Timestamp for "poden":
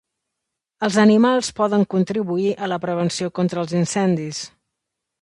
1.61-1.85